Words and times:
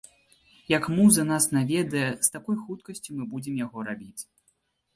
Як 0.77 0.87
муза 0.93 1.25
нас 1.31 1.45
наведае, 1.57 2.09
з 2.29 2.33
такой 2.37 2.57
хуткасцю 2.63 3.09
мы 3.21 3.31
будзем 3.37 3.63
яго 3.65 3.79
рабіць. 3.93 4.21